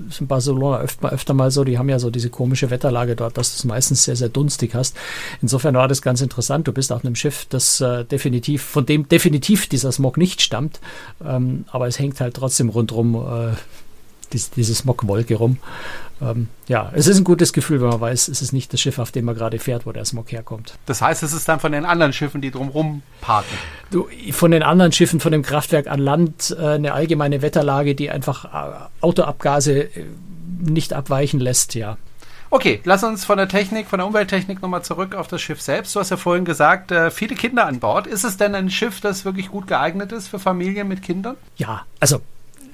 [0.09, 3.37] Ist in Barcelona öfter, öfter mal so, die haben ja so diese komische Wetterlage dort,
[3.37, 4.95] dass du es meistens sehr, sehr dunstig hast.
[5.41, 6.67] Insofern war das ganz interessant.
[6.67, 10.79] Du bist auf einem Schiff, das äh, definitiv, von dem definitiv dieser Smog nicht stammt,
[11.25, 13.53] ähm, aber es hängt halt trotzdem rundrum äh,
[14.33, 15.57] diese, diese Smogwolke rum.
[16.21, 18.99] Ähm, ja, es ist ein gutes Gefühl, wenn man weiß, es ist nicht das Schiff,
[18.99, 20.75] auf dem man gerade fährt, wo der Smog herkommt.
[20.85, 23.55] Das heißt, es ist dann von den anderen Schiffen, die drumherum parken.
[23.91, 28.09] Du, von den anderen Schiffen, von dem Kraftwerk an Land, äh, eine allgemeine Wetterlage, die
[28.09, 30.05] einfach äh, Autoabgase äh,
[30.59, 31.97] nicht abweichen lässt, ja.
[32.51, 35.95] Okay, lass uns von der Technik, von der Umwelttechnik nochmal zurück auf das Schiff selbst.
[35.95, 38.07] Du hast ja vorhin gesagt, äh, viele Kinder an Bord.
[38.07, 41.37] Ist es denn ein Schiff, das wirklich gut geeignet ist für Familien mit Kindern?
[41.57, 42.21] Ja, also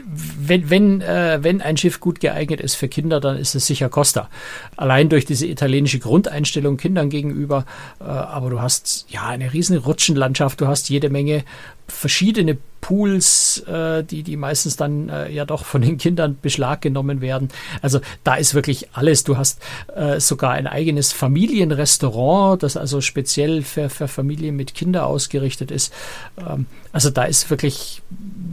[0.06, 3.90] wenn, wenn, äh, wenn ein Schiff gut geeignet ist für Kinder, dann ist es sicher
[3.90, 4.30] Costa.
[4.78, 7.66] Allein durch diese italienische Grundeinstellung Kindern gegenüber.
[8.00, 11.44] Äh, aber du hast ja eine riesen Rutschenlandschaft, du hast jede Menge
[11.88, 17.20] verschiedene Pools, äh, die, die meistens dann äh, ja doch von den Kindern Beschlag genommen
[17.20, 17.50] werden.
[17.82, 19.24] Also da ist wirklich alles.
[19.24, 19.60] Du hast
[19.96, 25.92] äh, sogar ein eigenes Familienrestaurant, das also speziell für, für Familien mit Kindern ausgerichtet ist.
[26.38, 28.04] Ähm, also da ist wirklich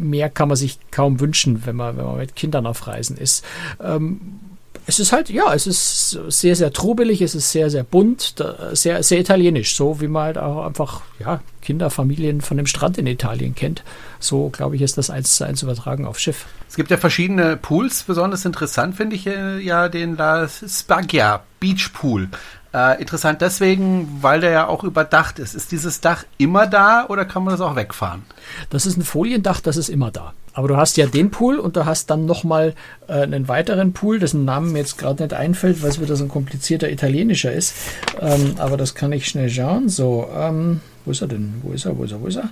[0.03, 3.45] mehr kann man sich kaum wünschen, wenn man, wenn man mit Kindern auf Reisen ist.
[3.81, 4.41] Ähm,
[4.87, 8.35] es ist halt, ja, es ist sehr, sehr trubelig, es ist sehr, sehr bunt,
[8.73, 13.07] sehr, sehr italienisch, so wie man halt auch einfach, ja, Kinderfamilien von dem Strand in
[13.07, 13.85] Italien kennt.
[14.18, 16.47] So, glaube ich, ist das eins zu eins übertragen auf Schiff.
[16.68, 18.03] Es gibt ja verschiedene Pools.
[18.03, 22.29] Besonders interessant finde ich äh, ja den La Spagna Beach Pool.
[22.75, 25.55] Äh, interessant deswegen, weil der ja auch überdacht ist.
[25.55, 28.23] Ist dieses Dach immer da oder kann man das auch wegfahren?
[28.71, 30.33] Das ist ein Foliendach, das ist immer da.
[30.53, 32.75] Aber du hast ja den Pool und du hast dann nochmal
[33.09, 36.25] äh, einen weiteren Pool, dessen Namen mir jetzt gerade nicht einfällt, weil es wieder so
[36.25, 37.75] ein komplizierter italienischer ist.
[38.21, 39.88] Ähm, aber das kann ich schnell schauen.
[39.88, 41.55] So, ähm, wo ist er denn?
[41.62, 41.97] Wo ist er?
[41.97, 42.21] Wo ist er?
[42.21, 42.51] Wo ist er?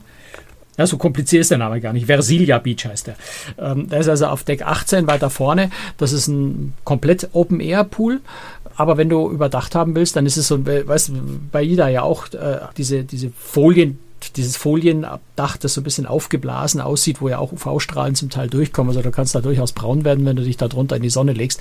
[0.79, 2.07] Ja, so kompliziert ist der Name gar nicht.
[2.07, 3.17] Versilia Beach heißt der.
[3.59, 5.71] Ähm, der ist also auf Deck 18 weiter vorne.
[5.99, 8.21] Das ist ein komplett Open-Air-Pool.
[8.77, 11.13] Aber wenn du überdacht haben willst, dann ist es so, weißt du,
[11.53, 13.99] bei Ida ja auch äh, diese, diese Folien,
[14.37, 18.90] dieses Foliendach, das so ein bisschen aufgeblasen aussieht, wo ja auch UV-Strahlen zum Teil durchkommen.
[18.90, 21.33] Also du kannst da durchaus braun werden, wenn du dich da drunter in die Sonne
[21.33, 21.61] legst.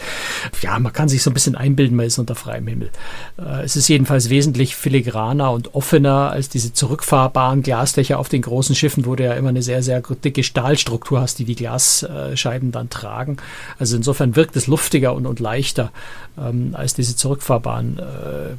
[0.62, 2.90] Ja, man kann sich so ein bisschen einbilden, man ist unter freiem Himmel.
[3.38, 8.76] Äh, es ist jedenfalls wesentlich filigraner und offener als diese zurückfahrbaren Glasdächer auf den großen
[8.76, 12.90] Schiffen, wo du ja immer eine sehr, sehr dicke Stahlstruktur hast, die die Glasscheiben dann
[12.90, 13.38] tragen.
[13.78, 15.92] Also insofern wirkt es luftiger und, und leichter
[16.38, 18.56] ähm, als diese zurückfahrbaren äh,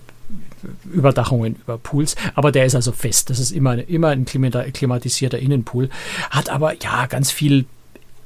[0.92, 3.30] Überdachungen über Pools, aber der ist also fest.
[3.30, 5.88] Das ist immer, immer ein klimatisierter Innenpool.
[6.30, 7.66] Hat aber ja ganz viel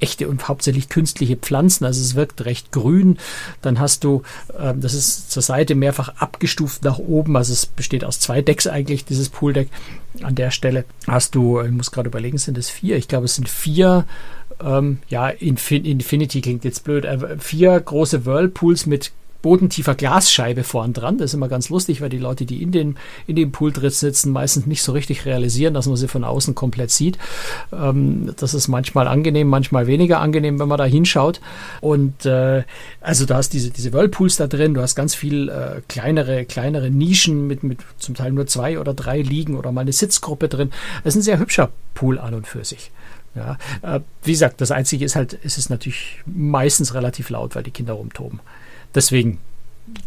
[0.01, 1.85] echte und hauptsächlich künstliche Pflanzen.
[1.85, 3.19] Also es wirkt recht grün.
[3.63, 4.23] Dann hast du,
[4.59, 7.37] ähm, das ist zur Seite mehrfach abgestuft nach oben.
[7.37, 9.69] Also es besteht aus zwei Decks eigentlich, dieses Pooldeck.
[10.23, 12.97] An der Stelle hast du, ich muss gerade überlegen, sind es vier?
[12.97, 14.05] Ich glaube, es sind vier
[14.63, 19.13] ähm, ja, Infin Infinity klingt jetzt blöd, äh, vier große Whirlpools mit
[19.45, 21.19] bodentiefer Glasscheibe vorn dran.
[21.19, 23.91] Das ist immer ganz lustig, weil die Leute, die in, den, in dem Pool drin
[23.91, 27.19] sitzen, meistens nicht so richtig realisieren, dass man sie von außen komplett sieht.
[27.71, 31.43] Ähm, das ist manchmal angenehm, manchmal weniger angenehm, wenn man da hinschaut.
[31.83, 32.63] Und äh,
[33.03, 36.91] also du hast diese, diese Whirlpools da drin, du hast ganz viel äh, kleinere, kleinere
[36.91, 40.71] Nischen mit, mit zum Teil nur zwei oder drei Liegen oder mal eine Sitzgruppe drin.
[41.05, 42.91] Das ist ein sehr hübscher Pool an und für sich.
[43.35, 47.63] Ja, äh, wie gesagt, das Einzige ist halt, es ist natürlich meistens relativ laut, weil
[47.63, 48.41] die Kinder rumtoben
[48.95, 49.39] deswegen,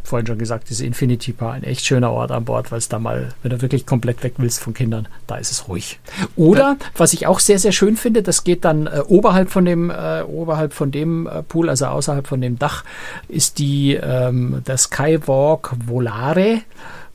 [0.03, 2.97] vorhin schon gesagt, diese Infinity Bar, ein echt schöner Ort an Bord, weil es da
[2.97, 5.99] mal, wenn du wirklich komplett weg willst von Kindern, da ist es ruhig.
[6.35, 9.89] Oder, was ich auch sehr, sehr schön finde, das geht dann äh, oberhalb von dem,
[9.91, 12.83] äh, oberhalb von dem äh, Pool, also außerhalb von dem Dach,
[13.27, 16.61] ist die, ähm, der Skywalk Volare.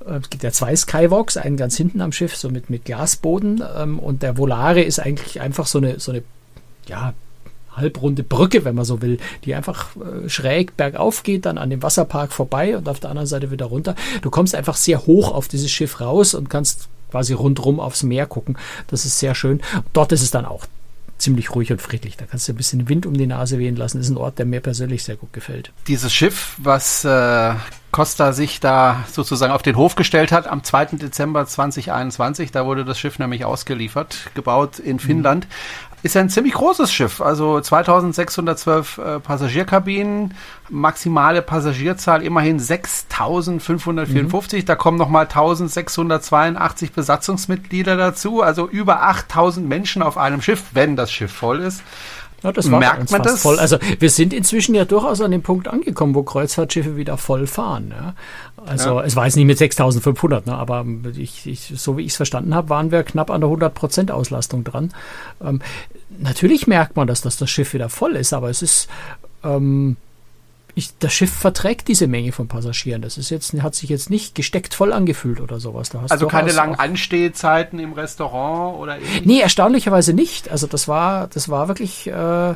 [0.06, 3.62] Äh, es gibt ja zwei Skywalks, einen ganz hinten am Schiff, so mit, mit Glasboden.
[3.76, 6.22] Ähm, und der Volare ist eigentlich einfach so eine, so eine
[6.87, 7.14] ja,
[7.76, 11.82] halbrunde Brücke, wenn man so will, die einfach äh, schräg bergauf geht, dann an dem
[11.82, 13.94] Wasserpark vorbei und auf der anderen Seite wieder runter.
[14.22, 18.26] Du kommst einfach sehr hoch auf dieses Schiff raus und kannst quasi rundrum aufs Meer
[18.26, 18.56] gucken.
[18.88, 19.61] Das ist sehr schön.
[19.92, 20.66] Dort ist es dann auch
[21.18, 22.16] ziemlich ruhig und friedlich.
[22.16, 23.98] Da kannst du ein bisschen Wind um die Nase wehen lassen.
[23.98, 25.70] Das ist ein Ort, der mir persönlich sehr gut gefällt.
[25.87, 27.54] Dieses Schiff, was äh,
[27.92, 30.87] Costa sich da sozusagen auf den Hof gestellt hat am 2.
[30.96, 35.46] Dezember 2021, da wurde das Schiff nämlich ausgeliefert, gebaut in Finnland.
[35.46, 40.34] Mhm ist ja ein ziemlich großes Schiff, also 2612 äh, Passagierkabinen,
[40.68, 44.66] maximale Passagierzahl immerhin 6554, mhm.
[44.66, 51.12] da kommen nochmal 1682 Besatzungsmitglieder dazu, also über 8000 Menschen auf einem Schiff, wenn das
[51.12, 51.82] Schiff voll ist.
[52.42, 53.40] Ja, das war Merkt man das?
[53.40, 53.59] voll.
[53.59, 57.92] Also wir sind inzwischen ja durchaus an dem Punkt angekommen, wo Kreuzfahrtschiffe wieder voll fahren.
[57.96, 58.14] Ja.
[58.66, 59.05] Also ja.
[59.05, 60.85] es war jetzt nicht mit 6.500, ne, aber
[61.16, 64.64] ich, ich, so wie ich es verstanden habe, waren wir knapp an der 100% Auslastung
[64.64, 64.92] dran.
[65.42, 65.61] Ähm,
[66.18, 68.88] natürlich merkt man, dass, dass das Schiff wieder voll ist, aber es ist...
[69.44, 69.96] Ähm,
[70.74, 73.02] ich, das Schiff verträgt diese Menge von Passagieren.
[73.02, 75.90] Das ist jetzt, hat sich jetzt nicht gesteckt voll angefühlt oder sowas.
[76.08, 79.26] also keine langen Anstehzeiten im Restaurant oder irgendwie?
[79.26, 80.50] Nee, erstaunlicherweise nicht.
[80.50, 82.54] Also das war, das war wirklich, äh,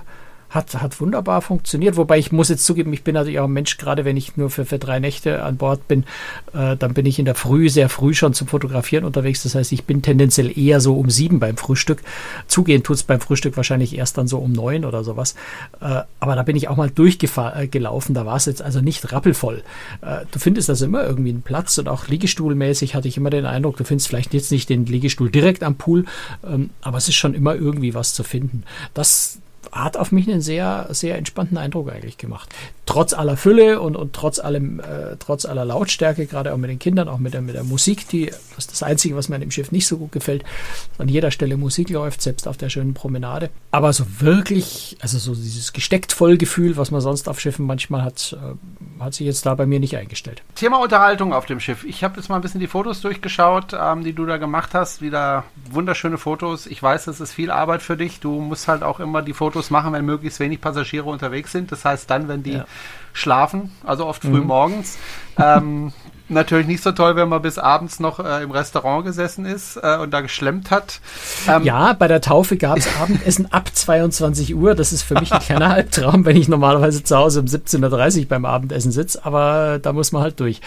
[0.51, 1.97] hat, hat wunderbar funktioniert.
[1.97, 4.51] Wobei ich muss jetzt zugeben, ich bin natürlich auch ein Mensch, gerade wenn ich nur
[4.51, 6.05] für, für drei Nächte an Bord bin,
[6.55, 9.43] äh, dann bin ich in der Früh, sehr früh schon zum Fotografieren unterwegs.
[9.43, 12.03] Das heißt, ich bin tendenziell eher so um sieben beim Frühstück.
[12.47, 15.35] Zugehen tut es beim Frühstück wahrscheinlich erst dann so um neun oder sowas.
[15.81, 18.15] Äh, aber da bin ich auch mal durchgelaufen.
[18.15, 19.63] Äh, da war es jetzt also nicht rappelvoll.
[20.03, 23.47] Äh, du findest also immer irgendwie einen Platz und auch Liegestuhlmäßig hatte ich immer den
[23.47, 26.05] Eindruck, du findest vielleicht jetzt nicht den Liegestuhl direkt am Pool,
[26.45, 28.65] ähm, aber es ist schon immer irgendwie was zu finden.
[28.95, 29.39] Das,
[29.73, 32.55] hat auf mich einen sehr, sehr entspannten Eindruck eigentlich gemacht.
[32.87, 36.79] Trotz aller Fülle und, und trotz allem, äh, trotz aller Lautstärke, gerade auch mit den
[36.79, 39.41] Kindern, auch mit der, mit der Musik, die, das ist das Einzige, was mir an
[39.41, 40.45] dem Schiff nicht so gut gefällt.
[40.99, 43.51] An jeder Stelle Musik läuft, selbst auf der schönen Promenade.
[43.71, 48.03] Aber so wirklich, also so dieses gesteckt voll Gefühl, was man sonst auf Schiffen manchmal
[48.03, 50.43] hat, äh, hat sich jetzt da bei mir nicht eingestellt.
[50.55, 51.85] Thema Unterhaltung auf dem Schiff.
[51.85, 55.03] Ich habe jetzt mal ein bisschen die Fotos durchgeschaut, ähm, die du da gemacht hast.
[55.03, 56.67] Wieder wunderschöne Fotos.
[56.67, 58.21] Ich weiß, das ist viel Arbeit für dich.
[58.21, 61.73] Du musst halt auch immer die Fotos Fotos machen, wenn möglichst wenig Passagiere unterwegs sind.
[61.73, 62.67] Das heißt dann, wenn die ja.
[63.15, 64.47] schlafen, also oft früh mhm.
[64.47, 64.99] morgens.
[65.39, 65.93] Ähm,
[66.29, 69.99] natürlich nicht so toll, wenn man bis abends noch äh, im Restaurant gesessen ist äh,
[69.99, 71.01] und da geschlemmt hat.
[71.49, 74.75] Ähm, ja, bei der Taufe gab es Abendessen ab 22 Uhr.
[74.75, 78.29] Das ist für mich ein kleiner Albtraum, wenn ich normalerweise zu Hause um 17.30 Uhr
[78.29, 79.25] beim Abendessen sitze.
[79.25, 80.61] Aber da muss man halt durch.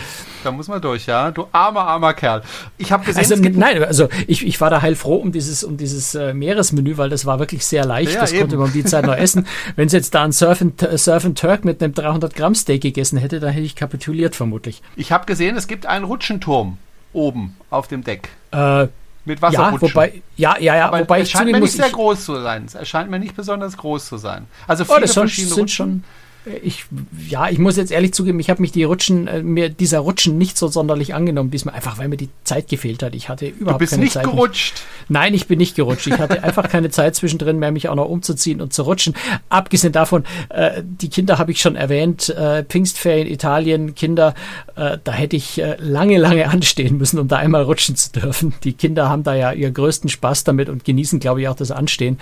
[0.43, 1.31] Da muss man durch, ja.
[1.31, 2.41] Du armer, armer Kerl.
[2.77, 6.15] Ich habe gesehen, also, nein, also ich, ich war da heilfroh um dieses, um dieses
[6.15, 8.13] äh, Meeresmenü, weil das war wirklich sehr leicht.
[8.13, 8.41] Ja, das eben.
[8.41, 9.45] konnte man um die Zeit noch essen.
[9.75, 12.81] Wenn es jetzt da ein Surf and, Surf and Turk mit einem 300 Gramm Steak
[12.81, 14.81] gegessen hätte, dann hätte ich kapituliert vermutlich.
[14.95, 16.77] Ich habe gesehen, es gibt einen Rutschenturm
[17.13, 18.29] oben auf dem Deck.
[18.51, 18.87] Äh,
[19.25, 19.87] mit Wasserrutschen.
[19.87, 22.65] Ja, wobei, ja, ja, ja, Aber wobei es scheint mir nicht sehr groß zu sein.
[22.65, 24.47] Es erscheint mir nicht besonders groß zu sein.
[24.67, 25.67] Also viele oh, verschiedene Rutschen.
[25.67, 26.03] schon
[26.45, 26.85] ich,
[27.27, 30.37] ja, ich muss jetzt ehrlich zugeben, ich habe mich die Rutschen, äh, mir dieser Rutschen
[30.37, 33.13] nicht so sonderlich angenommen diesmal, einfach weil mir die Zeit gefehlt hat.
[33.13, 33.97] Ich hatte überhaupt keine Zeit.
[33.97, 34.73] Du bist nicht gerutscht.
[34.73, 36.07] Mich, nein, ich bin nicht gerutscht.
[36.07, 39.15] Ich hatte einfach keine Zeit zwischendrin mehr, mich auch noch umzuziehen und zu rutschen.
[39.49, 44.33] Abgesehen davon, äh, die Kinder habe ich schon erwähnt, äh, Pfingstferien, Italien, Kinder,
[44.75, 48.53] äh, da hätte ich äh, lange, lange anstehen müssen, um da einmal rutschen zu dürfen.
[48.63, 51.71] Die Kinder haben da ja ihren größten Spaß damit und genießen, glaube ich, auch das
[51.71, 52.17] Anstehen.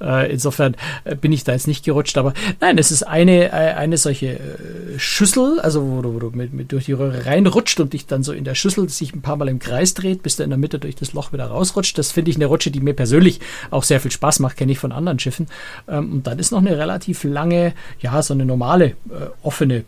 [0.00, 0.76] Äh, insofern
[1.20, 5.60] bin ich da jetzt nicht gerutscht, aber nein, es ist eine, eine solche äh, Schüssel,
[5.60, 8.32] also wo du, wo du mit, mit durch die Röhre reinrutscht und dich dann so
[8.32, 10.78] in der Schüssel sich ein paar Mal im Kreis dreht, bis du in der Mitte
[10.78, 11.96] durch das Loch wieder rausrutscht.
[11.98, 13.40] Das finde ich eine Rutsche, die mir persönlich
[13.70, 15.46] auch sehr viel Spaß macht, kenne ich von anderen Schiffen.
[15.88, 19.84] Ähm, und dann ist noch eine relativ lange, ja, so eine normale, äh, offene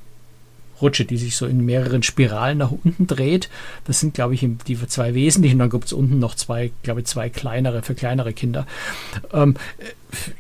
[0.80, 3.48] Rutsche, die sich so in mehreren Spiralen nach unten dreht.
[3.86, 5.58] Das sind, glaube ich, die zwei wesentlichen.
[5.58, 8.66] Dann gibt es unten noch zwei, glaube ich, zwei kleinere für kleinere Kinder.
[9.32, 9.84] Ähm, äh,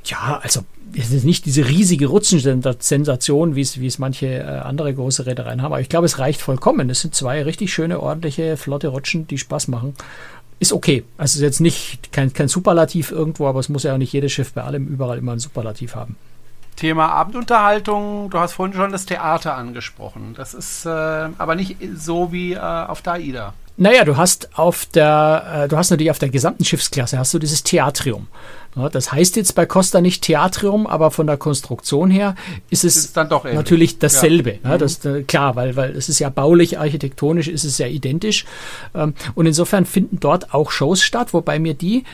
[0.04, 5.26] ja, also es ist nicht diese riesige Rutschensensation, wie es, es manche äh, andere große
[5.26, 5.72] Reedereien haben.
[5.72, 6.88] Aber ich glaube, es reicht vollkommen.
[6.90, 9.94] Es sind zwei richtig schöne, ordentliche, flotte Rutschen, die Spaß machen.
[10.60, 11.04] Ist okay.
[11.16, 14.32] Also ist jetzt nicht kein, kein Superlativ irgendwo, aber es muss ja auch nicht jedes
[14.32, 16.16] Schiff bei allem überall immer ein Superlativ haben.
[16.78, 20.34] Thema Abendunterhaltung, du hast vorhin schon das Theater angesprochen.
[20.36, 23.52] Das ist äh, aber nicht so wie äh, auf der AIDA.
[23.76, 27.40] Naja, du hast auf der, äh, du hast natürlich auf der gesamten Schiffsklasse hast du
[27.40, 28.28] dieses Theatrium.
[28.76, 32.36] Ja, das heißt jetzt bei Costa nicht Theatrium, aber von der Konstruktion her
[32.70, 34.58] ist es ist natürlich dasselbe.
[34.62, 34.70] Ja.
[34.70, 38.44] Ja, das, äh, klar, weil, weil es ist ja baulich, architektonisch ist es ja identisch.
[38.94, 42.04] Ähm, und insofern finden dort auch Shows statt, wobei mir die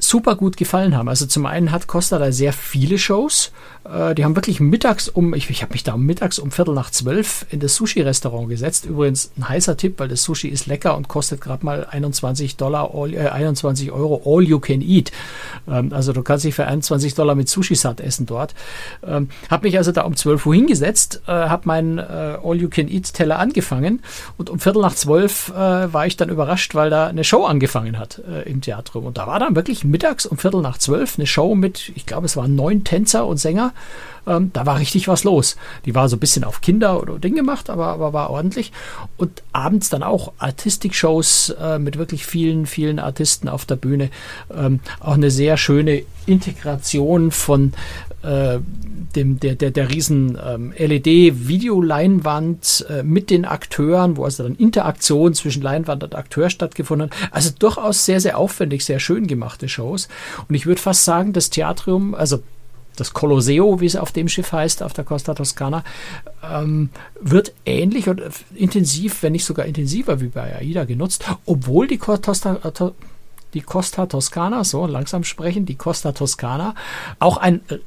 [0.00, 1.08] super gut gefallen haben.
[1.08, 3.52] Also zum einen hat Costa da sehr viele Shows.
[3.84, 6.90] Äh, die haben wirklich mittags um, ich, ich habe mich da mittags um Viertel nach
[6.90, 8.84] zwölf in das Sushi-Restaurant gesetzt.
[8.86, 12.94] Übrigens ein heißer Tipp, weil das Sushi ist lecker und kostet gerade mal 21 Dollar,
[12.94, 15.12] all, äh, 21 Euro all you can eat.
[15.68, 18.54] Ähm, also du kannst dich für 21 Dollar mit Sushi satt essen dort.
[19.06, 22.68] Ähm, habe mich also da um 12 Uhr hingesetzt, äh, habe meinen äh, all you
[22.68, 24.02] can eat Teller angefangen
[24.36, 27.98] und um Viertel nach zwölf äh, war ich dann überrascht, weil da eine Show angefangen
[27.98, 28.96] hat im Theater.
[28.96, 32.26] Und da war dann wirklich mittags um Viertel nach zwölf eine Show mit, ich glaube,
[32.26, 33.72] es waren neun Tänzer und Sänger.
[34.26, 35.56] Ähm, da war richtig was los.
[35.84, 38.72] Die war so ein bisschen auf Kinder oder Ding gemacht, aber, aber war ordentlich.
[39.16, 44.10] Und abends dann auch Artistik-Shows äh, mit wirklich vielen, vielen Artisten auf der Bühne.
[44.54, 47.72] Ähm, auch eine sehr schöne Integration von
[48.22, 48.58] äh,
[49.16, 55.34] dem, der, der, der riesen ähm, LED-Videoleinwand äh, mit den Akteuren, wo also dann Interaktion
[55.34, 57.16] zwischen Leinwand und Akteur stattgefunden hat.
[57.32, 60.08] Also durchaus sehr, sehr aufwendig, sehr schön gemachte Shows.
[60.48, 62.42] Und ich würde fast sagen, das Theatrium, also
[62.96, 65.84] das Colosseo, wie es auf dem Schiff heißt, auf der Costa Toscana,
[66.42, 68.22] ähm, wird ähnlich und
[68.54, 72.90] intensiv, wenn nicht sogar intensiver wie bei AIDA genutzt, obwohl die Costa, äh,
[73.54, 76.74] die Costa Toscana, so langsam sprechen, die Costa Toscana,
[77.18, 77.78] auch ein äh,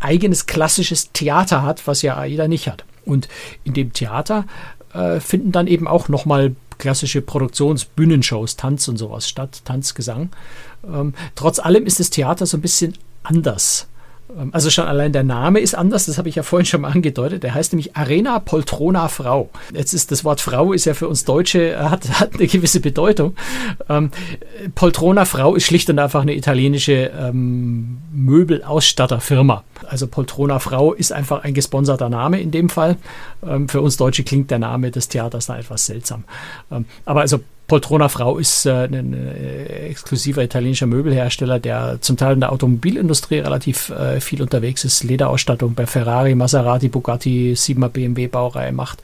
[0.00, 2.84] eigenes klassisches Theater hat, was ja AIDA nicht hat.
[3.04, 3.28] Und
[3.64, 4.46] in dem Theater
[4.92, 10.30] äh, finden dann eben auch nochmal klassische Produktionsbühnenshows, Tanz und sowas statt, Tanzgesang.
[10.86, 13.88] Ähm, trotz allem ist das Theater so ein bisschen anders
[14.52, 17.42] also schon allein der Name ist anders, das habe ich ja vorhin schon mal angedeutet.
[17.42, 19.50] Der heißt nämlich Arena Poltrona Frau.
[19.72, 22.80] Jetzt ist das Wort Frau ist ja für uns Deutsche, äh, hat, hat eine gewisse
[22.80, 23.36] Bedeutung.
[23.88, 24.10] Ähm,
[24.74, 29.62] Poltrona Frau ist schlicht und einfach eine italienische ähm, Möbelausstatterfirma.
[29.86, 32.96] Also Poltrona Frau ist einfach ein gesponserter Name in dem Fall.
[33.46, 36.24] Ähm, für uns Deutsche klingt der Name des Theaters da etwas seltsam.
[36.72, 42.34] Ähm, aber also Poltrona Frau ist äh, ein äh, exklusiver italienischer Möbelhersteller, der zum Teil
[42.34, 48.26] in der Automobilindustrie relativ äh, viel unterwegs ist, Lederausstattung bei Ferrari, Maserati, Bugatti, 7er BMW
[48.26, 49.02] Baureihe macht.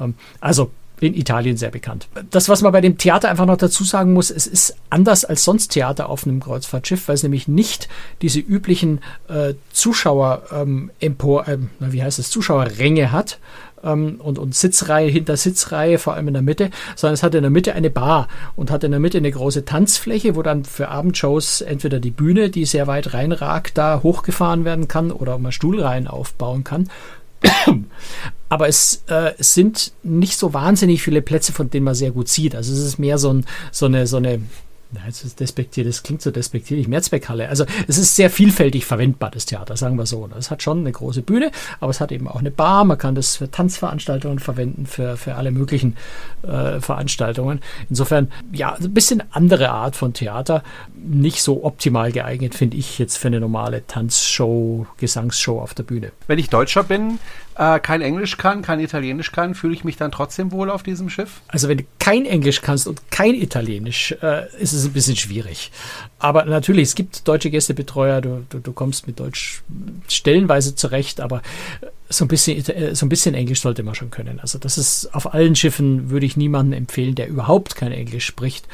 [0.00, 0.70] Ähm, also
[1.00, 2.08] in Italien sehr bekannt.
[2.30, 5.44] Das, was man bei dem Theater einfach noch dazu sagen muss, es ist anders als
[5.44, 7.88] sonst Theater auf einem Kreuzfahrtschiff, weil es nämlich nicht
[8.22, 13.38] diese üblichen äh, Zuschauer ähm, Empor, äh, wie heißt es, Zuschauerränge hat,
[13.82, 17.42] ähm, und, und Sitzreihe hinter Sitzreihe, vor allem in der Mitte, sondern es hat in
[17.42, 20.88] der Mitte eine Bar und hat in der Mitte eine große Tanzfläche, wo dann für
[20.88, 26.06] Abendshows entweder die Bühne, die sehr weit reinragt, da hochgefahren werden kann oder man Stuhlreihen
[26.06, 26.88] aufbauen kann.
[28.48, 32.28] Aber es, äh, es sind nicht so wahnsinnig viele Plätze, von denen man sehr gut
[32.28, 32.54] sieht.
[32.54, 34.40] Also es ist mehr so, ein, so eine, so eine
[34.92, 36.88] Nein, das ist despektiert, das klingt so despektierlich.
[36.88, 37.48] Mehrzweckhalle.
[37.48, 40.28] Also es ist sehr vielfältig verwendbar, das Theater, sagen wir so.
[40.36, 42.84] Es hat schon eine große Bühne, aber es hat eben auch eine Bar.
[42.84, 45.96] Man kann das für Tanzveranstaltungen verwenden, für, für alle möglichen
[46.42, 47.60] äh, Veranstaltungen.
[47.88, 50.64] Insofern, ja, ein bisschen andere Art von Theater.
[51.02, 56.12] Nicht so optimal geeignet, finde ich, jetzt für eine normale Tanzshow, Gesangsshow auf der Bühne.
[56.26, 57.18] Wenn ich Deutscher bin,
[57.56, 61.08] äh, kein Englisch kann, kein Italienisch kann, fühle ich mich dann trotzdem wohl auf diesem
[61.08, 61.40] Schiff?
[61.48, 65.70] Also wenn du kein Englisch kannst und kein Italienisch, äh, ist es ein bisschen schwierig.
[66.18, 69.62] Aber natürlich, es gibt deutsche Gästebetreuer, du, du, du kommst mit Deutsch
[70.08, 71.42] stellenweise zurecht, aber
[72.12, 74.40] so ein bisschen, äh, so ein bisschen Englisch sollte man schon können.
[74.40, 78.66] Also das ist auf allen Schiffen würde ich niemanden empfehlen, der überhaupt kein Englisch spricht,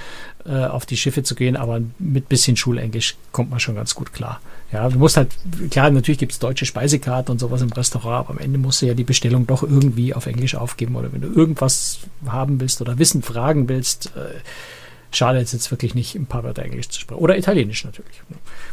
[0.47, 4.13] äh, auf die Schiffe zu gehen, aber mit bisschen Schulenglisch kommt man schon ganz gut
[4.13, 4.41] klar.
[4.73, 5.29] Ja, du musst halt,
[5.71, 8.87] klar, natürlich gibt es deutsche Speisekarten und sowas im Restaurant, aber am Ende musst du
[8.87, 12.99] ja die Bestellung doch irgendwie auf Englisch aufgeben oder wenn du irgendwas haben willst oder
[12.99, 14.41] Wissen fragen willst, äh,
[15.17, 17.21] schade jetzt, jetzt wirklich nicht ein paar Wörter Englisch zu sprechen.
[17.21, 18.23] Oder Italienisch natürlich.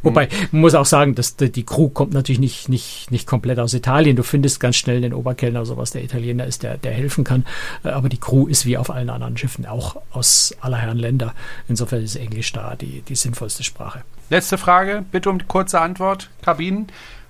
[0.02, 3.60] Wobei, man muss auch sagen, dass die, die Crew kommt natürlich nicht, nicht, nicht komplett
[3.60, 4.16] aus Italien.
[4.16, 7.46] Du findest ganz schnell den Oberkellner, sowas, der Italiener ist, der, der helfen kann.
[7.84, 11.34] Äh, aber die Crew ist wie auf allen anderen Schiffen auch aus aller Herren Länder.
[11.68, 14.02] Insofern ist Englisch da die, die sinnvollste Sprache.
[14.30, 16.30] Letzte Frage, bitte um die kurze Antwort.
[16.42, 16.88] Kabinen.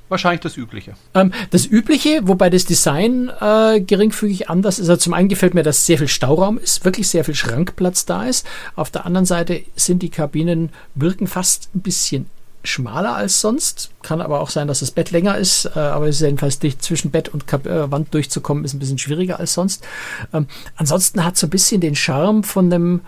[0.09, 0.93] Wahrscheinlich das Übliche.
[1.13, 4.89] Ähm, das Übliche, wobei das Design äh, geringfügig anders ist.
[4.89, 8.25] Also zum einen gefällt mir, dass sehr viel Stauraum ist, wirklich sehr viel Schrankplatz da
[8.25, 8.45] ist.
[8.75, 12.27] Auf der anderen Seite sind die Kabinen, wirken fast ein bisschen
[12.63, 13.91] schmaler als sonst.
[14.01, 16.81] Kann aber auch sein, dass das Bett länger ist, äh, aber es ist jedenfalls dicht
[16.81, 19.85] zwischen Bett und Kap äh, Wand durchzukommen, ist ein bisschen schwieriger als sonst.
[20.33, 23.01] Ähm, ansonsten hat so ein bisschen den Charme von einem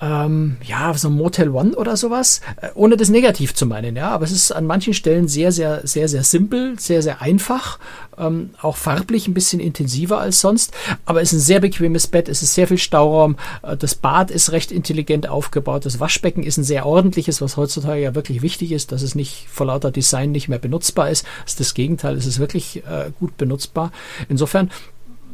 [0.00, 4.24] ähm, ja, so Motel One oder sowas, äh, ohne das negativ zu meinen, ja, aber
[4.24, 7.78] es ist an manchen Stellen sehr, sehr, sehr, sehr simpel, sehr, sehr einfach,
[8.16, 10.72] ähm, auch farblich ein bisschen intensiver als sonst,
[11.04, 14.30] aber es ist ein sehr bequemes Bett, es ist sehr viel Stauraum, äh, das Bad
[14.30, 18.72] ist recht intelligent aufgebaut, das Waschbecken ist ein sehr ordentliches, was heutzutage ja wirklich wichtig
[18.72, 22.16] ist, dass es nicht vor lauter Design nicht mehr benutzbar ist, das ist das Gegenteil,
[22.16, 23.92] es ist wirklich äh, gut benutzbar.
[24.28, 24.70] Insofern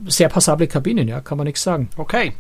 [0.07, 1.89] sehr passable Kabinen, ja, kann man nichts sagen.
[1.97, 2.35] Okay.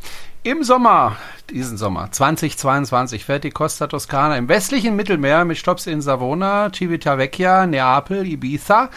[0.47, 1.17] Im Sommer,
[1.51, 7.67] diesen Sommer 2022, fährt die Costa Toscana im westlichen Mittelmeer mit Stopps in Savona, Civitavecchia,
[7.67, 8.91] Neapel, Ibiza,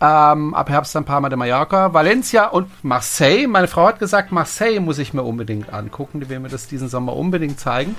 [0.00, 3.46] ähm, ab Herbst dann Palma de Mallorca, Valencia und Marseille.
[3.46, 6.20] Meine Frau hat gesagt, Marseille muss ich mir unbedingt angucken.
[6.20, 7.96] Die will mir das diesen Sommer unbedingt zeigen.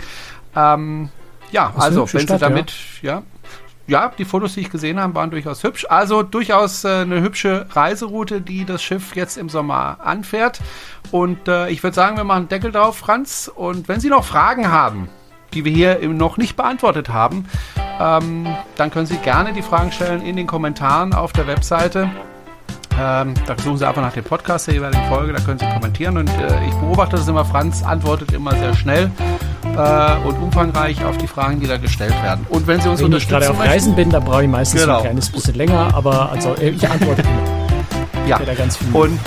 [0.55, 1.09] Ähm,
[1.51, 3.17] ja, also wenn Stadt, Sie damit, ja.
[3.17, 3.23] ja
[3.87, 5.85] ja, die Fotos, die ich gesehen habe, waren durchaus hübsch.
[5.89, 10.59] Also durchaus äh, eine hübsche Reiseroute, die das Schiff jetzt im Sommer anfährt.
[11.11, 13.51] Und äh, ich würde sagen, wir machen Deckel drauf, Franz.
[13.53, 15.07] Und wenn Sie noch Fragen haben,
[15.53, 17.45] die wir hier noch nicht beantwortet haben,
[17.99, 22.09] ähm, dann können Sie gerne die Fragen stellen in den Kommentaren auf der Webseite.
[22.99, 26.17] Ähm, da suchen Sie einfach nach dem Podcast der jeweiligen Folge, da können Sie kommentieren.
[26.17, 29.11] Und äh, ich beobachte das immer, Franz antwortet immer sehr schnell
[29.75, 32.45] äh, und umfangreich auf die Fragen, die da gestellt werden.
[32.49, 34.49] Und wenn Sie uns wenn unterstützen Wenn ich gerade auf Reisen bin, dann brauche ich
[34.49, 34.97] meistens genau.
[34.97, 37.65] ein kleines bisschen länger, aber also äh, ich antworte immer.
[38.27, 38.39] Ja,
[38.93, 39.19] und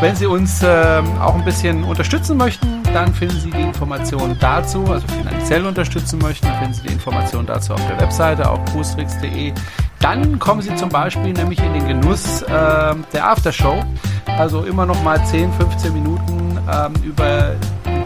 [0.00, 4.84] wenn Sie uns äh, auch ein bisschen unterstützen möchten, dann finden Sie die Informationen dazu,
[4.90, 9.52] also finanziell unterstützen möchten, dann finden Sie die Informationen dazu auf der Webseite, auf cruestricks.de.
[10.00, 13.82] Dann kommen Sie zum Beispiel nämlich in den Genuss äh, der Aftershow,
[14.26, 17.54] also immer noch mal 10, 15 Minuten, ähm, über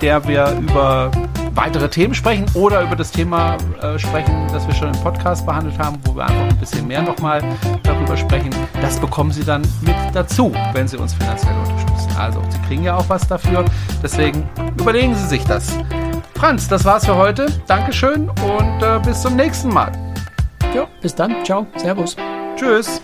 [0.01, 1.11] der wir über
[1.55, 5.78] weitere Themen sprechen oder über das Thema äh, sprechen, das wir schon im Podcast behandelt
[5.78, 7.42] haben, wo wir einfach ein bisschen mehr nochmal
[7.82, 8.51] darüber sprechen.
[8.80, 12.16] Das bekommen Sie dann mit dazu, wenn Sie uns finanziell unterstützen.
[12.18, 13.64] Also, Sie kriegen ja auch was dafür.
[14.03, 14.48] Deswegen
[14.78, 15.78] überlegen Sie sich das.
[16.34, 17.46] Franz, das war's für heute.
[17.66, 19.92] Dankeschön und äh, bis zum nächsten Mal.
[20.74, 21.44] Jo, bis dann.
[21.44, 21.66] Ciao.
[21.76, 22.16] Servus.
[22.57, 23.01] Tschüss.